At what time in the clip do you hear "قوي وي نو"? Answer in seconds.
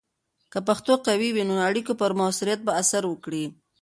1.07-1.53